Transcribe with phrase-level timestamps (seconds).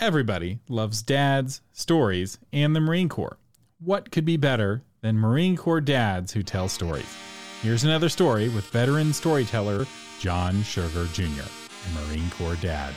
[0.00, 3.36] Everybody loves dads, stories, and the Marine Corps.
[3.80, 7.12] What could be better than Marine Corps dads who tell stories?
[7.62, 9.86] Here's another story with veteran storyteller
[10.20, 12.94] John Sugar Jr., a Marine Corps dad.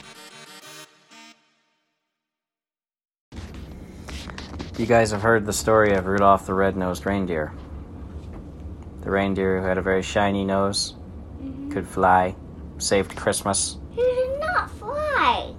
[4.77, 7.51] You guys have heard the story of Rudolph the Red-Nosed Reindeer.
[9.01, 10.93] The reindeer who had a very shiny nose,
[11.41, 11.71] mm-hmm.
[11.71, 12.35] could fly,
[12.77, 13.79] saved Christmas.
[13.89, 15.55] He did not fly.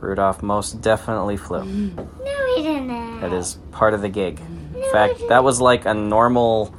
[0.00, 1.64] Rudolph most definitely flew.
[1.64, 3.20] No, he didn't.
[3.20, 4.40] That is part of the gig.
[4.72, 6.74] No, In fact, that was like a normal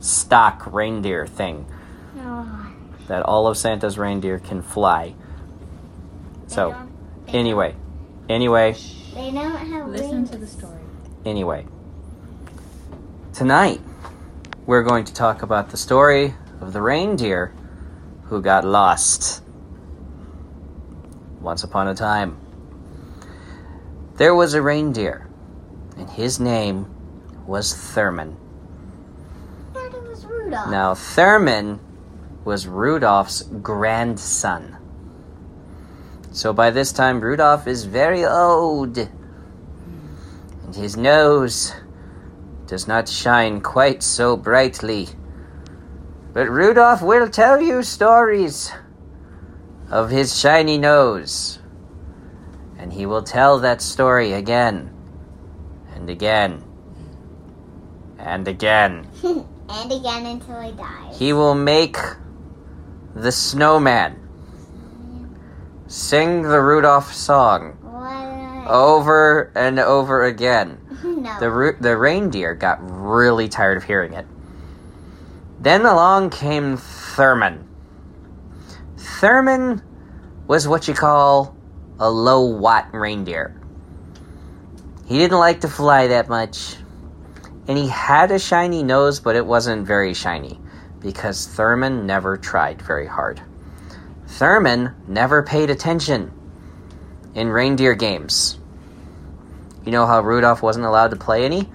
[0.00, 1.66] stock reindeer thing
[2.16, 2.46] No.
[3.08, 5.14] that all of Santa's reindeer can fly.
[6.48, 6.88] They So, don't-
[7.26, 7.74] they anyway,
[8.28, 10.30] anyway, don't- They don't have Listen wings.
[10.30, 10.80] to the story.
[11.24, 11.66] anyway.
[13.32, 13.80] Tonight,
[14.66, 17.52] we're going to talk about the story of the reindeer
[18.24, 19.42] who got lost.
[21.40, 22.36] Once upon a time,
[24.16, 25.28] there was a reindeer,
[25.96, 26.86] and his name
[27.46, 28.36] was Thurman.
[29.70, 30.70] I thought it was Rudolph.
[30.70, 31.80] Now, Thurman
[32.44, 34.76] was Rudolph's grandson.
[36.30, 38.98] So by this time, Rudolph is very old.
[38.98, 41.72] And his nose
[42.66, 45.08] does not shine quite so brightly.
[46.32, 48.72] But Rudolph will tell you stories
[49.90, 51.60] of his shiny nose.
[52.84, 54.92] And he will tell that story again
[55.94, 56.62] and again
[58.18, 59.08] and again.
[59.24, 61.18] and again until he dies.
[61.18, 61.96] He will make
[63.14, 64.20] the snowman
[65.86, 68.70] sing the Rudolph song What?
[68.70, 70.78] over and over again.
[71.02, 71.40] no.
[71.40, 74.26] The ru- the reindeer got really tired of hearing it.
[75.58, 77.66] Then along came Thurman.
[78.98, 79.80] Thurman
[80.46, 81.56] was what you call
[81.98, 83.60] a low watt reindeer.
[85.06, 86.76] He didn't like to fly that much.
[87.66, 90.60] And he had a shiny nose, but it wasn't very shiny
[91.00, 93.40] because Thurman never tried very hard.
[94.26, 96.32] Thurman never paid attention
[97.34, 98.58] in reindeer games.
[99.84, 101.68] You know how Rudolph wasn't allowed to play any?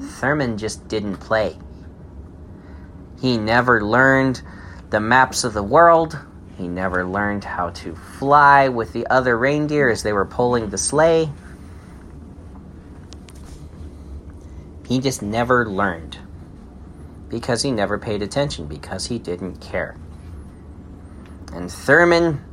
[0.00, 1.58] Thurman just didn't play.
[3.20, 4.42] He never learned
[4.90, 6.18] the maps of the world.
[6.56, 10.78] He never learned how to fly with the other reindeer as they were pulling the
[10.78, 11.30] sleigh.
[14.86, 16.18] He just never learned
[17.28, 19.96] because he never paid attention, because he didn't care.
[21.52, 22.44] And Thurman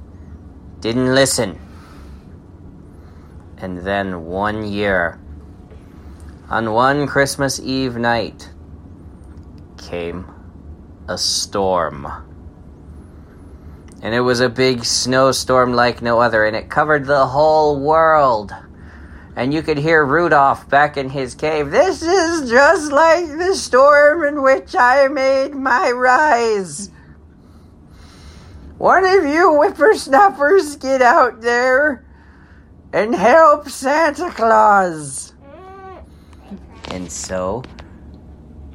[0.80, 1.60] didn't listen.
[3.58, 5.20] And then one year,
[6.50, 8.50] on one Christmas Eve night,
[9.78, 10.26] came
[11.08, 12.08] a storm.
[14.02, 18.52] And it was a big snowstorm like no other, and it covered the whole world.
[19.36, 21.72] And you could hear Rudolph back in his cave.
[21.72, 26.90] This is just like the storm in which I made my rise.
[28.78, 32.04] One of you whippersnappers get out there
[32.92, 35.34] and help Santa Claus.
[36.90, 37.64] And so,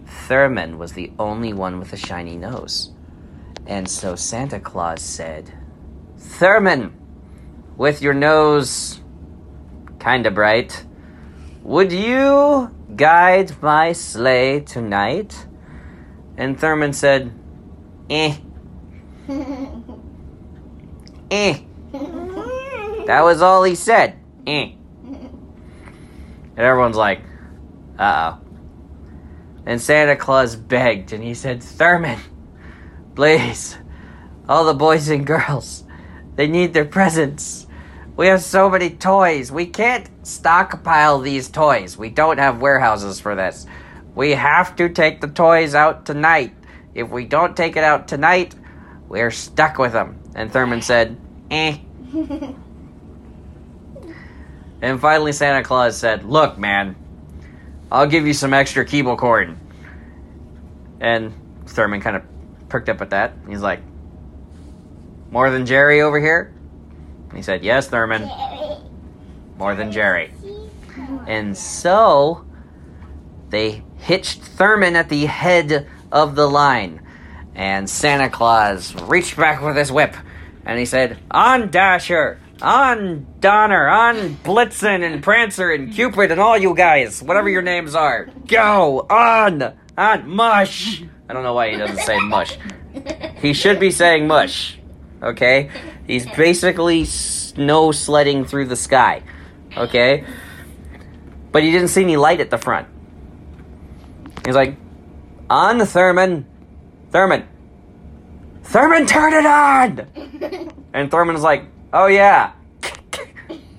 [0.06, 2.92] Thurman was the only one with a shiny nose.
[3.66, 5.52] And so Santa Claus said,
[6.16, 6.94] Thurman,
[7.76, 9.00] with your nose
[9.98, 10.84] kinda bright,
[11.62, 15.46] would you guide my sleigh tonight?
[16.36, 17.32] And Thurman said,
[18.08, 18.36] Eh,
[21.30, 21.58] eh.
[23.06, 24.18] That was all he said.
[24.46, 24.72] Eh.
[26.56, 27.20] And everyone's like,
[27.98, 28.40] uh oh.
[29.66, 32.20] And Santa Claus begged and he said, Thurman,
[33.16, 33.76] please,
[34.48, 35.82] all the boys and girls,
[36.36, 37.66] they need their presents.
[38.16, 39.50] We have so many toys.
[39.50, 41.98] We can't stockpile these toys.
[41.98, 43.66] We don't have warehouses for this.
[44.14, 46.54] We have to take the toys out tonight.
[46.94, 48.54] If we don't take it out tonight,
[49.08, 50.20] we're stuck with them.
[50.34, 51.16] And Thurman said,
[51.50, 51.78] eh.
[54.82, 56.96] And finally, Santa Claus said, Look, man,
[57.90, 59.56] I'll give you some extra keyble cord.
[61.00, 61.32] And
[61.66, 62.22] Thurman kind of
[62.68, 63.34] perked up at that.
[63.48, 63.80] He's like,
[65.30, 66.52] More than Jerry over here?
[67.28, 68.30] And he said, Yes, Thurman,
[69.58, 70.32] more than Jerry.
[71.26, 72.44] And so
[73.50, 77.02] they hitched Thurman at the head of the line.
[77.54, 80.14] And Santa Claus reached back with his whip
[80.66, 86.58] and he said, On Dasher, on Donner, on Blitzen and Prancer and Cupid and all
[86.58, 91.02] you guys, whatever your names are, go on, on Mush.
[91.28, 92.58] I don't know why he doesn't say Mush.
[93.40, 94.78] He should be saying Mush,
[95.22, 95.70] okay?
[96.06, 99.22] He's basically snow sledding through the sky.
[99.76, 100.24] Okay?
[101.52, 102.88] But he didn't see any light at the front.
[104.44, 104.76] He's like,
[105.50, 106.46] On, Thurman.
[107.10, 107.46] Thurman.
[108.62, 110.80] Thurman, turn it on!
[110.92, 112.52] And Thurman's like, Oh, yeah.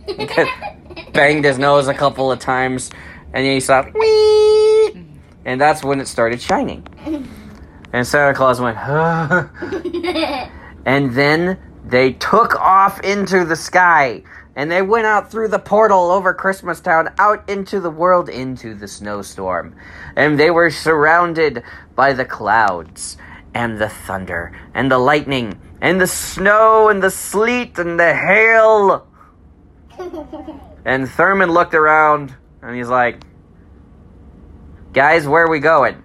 [1.13, 2.89] Banged his nose a couple of times,
[3.33, 3.59] and then he
[3.93, 4.36] Whee!
[5.47, 6.85] And that's when it started shining.
[7.93, 9.47] And Santa Claus went, "Huh."
[10.85, 14.23] and then they took off into the sky
[14.57, 18.73] and they went out through the portal over Christmas Town out into the world into
[18.73, 19.73] the snowstorm
[20.17, 21.63] and they were surrounded
[21.95, 23.17] by the clouds
[23.53, 29.07] and the thunder and the lightning and the snow and the sleet and the hail
[30.85, 33.23] and Thurman looked around and he's like
[34.93, 36.01] guys where are we going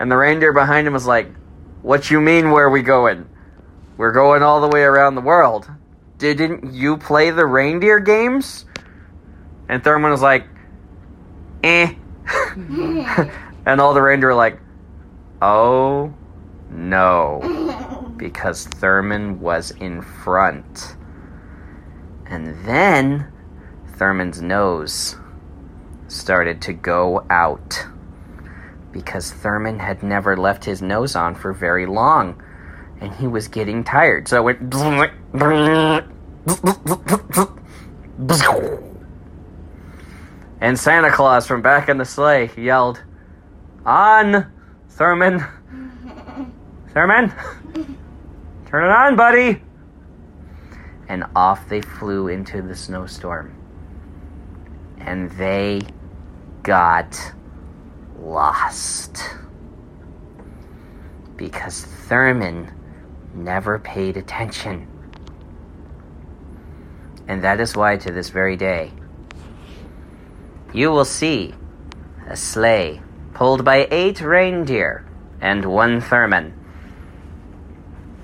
[0.00, 1.32] and the reindeer behind him was like
[1.82, 3.28] what you mean where are we going
[3.96, 5.70] we're going all the way around the world.
[6.18, 8.64] Didn't you play the reindeer games?
[9.68, 10.46] And Thurman was like,
[11.62, 11.94] eh.
[12.56, 14.58] and all the reindeer were like,
[15.40, 16.12] oh
[16.70, 18.12] no.
[18.16, 20.96] Because Thurman was in front.
[22.26, 23.30] And then
[23.96, 25.16] Thurman's nose
[26.12, 27.86] started to go out.
[28.92, 32.42] Because Thurman had never left his nose on for very long
[33.02, 34.28] and he was getting tired.
[34.28, 34.72] So it went.
[40.60, 43.02] And Santa Claus from back in the sleigh yelled,
[43.84, 44.46] On,
[44.90, 45.44] Thurman!
[46.90, 47.32] Thurman!
[48.66, 49.60] Turn it on, buddy!
[51.08, 53.56] And off they flew into the snowstorm.
[54.98, 55.80] And they
[56.62, 57.32] got
[58.18, 59.22] lost.
[61.36, 62.72] Because Thurman
[63.34, 64.86] never paid attention.
[67.28, 68.92] And that is why, to this very day,
[70.72, 71.54] you will see
[72.28, 73.00] a sleigh
[73.34, 75.06] pulled by eight reindeer
[75.40, 76.54] and one Thurman,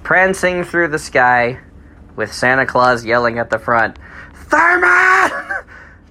[0.02, 1.60] prancing through the sky
[2.16, 3.98] with Santa Claus yelling at the front,
[4.34, 5.30] Thurman!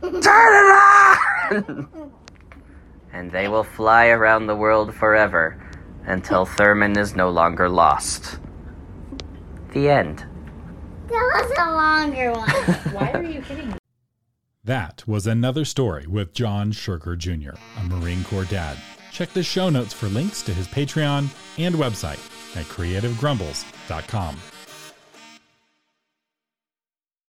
[0.21, 2.11] Turn it on!
[3.13, 5.61] and they will fly around the world forever
[6.05, 8.39] until Thurman is no longer lost.
[9.73, 10.25] The end.
[11.07, 12.49] That was a longer one.
[12.93, 13.77] Why are you kidding me?
[14.63, 18.77] That was another story with John Sugar Jr., a Marine Corps dad.
[19.11, 22.19] Check the show notes for links to his Patreon and website
[22.57, 24.37] at creativegrumbles.com.